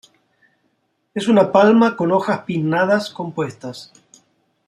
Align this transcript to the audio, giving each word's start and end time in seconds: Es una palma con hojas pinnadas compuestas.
Es 1.13 1.27
una 1.27 1.51
palma 1.51 1.95
con 1.95 2.11
hojas 2.11 2.39
pinnadas 2.39 3.11
compuestas. 3.11 3.93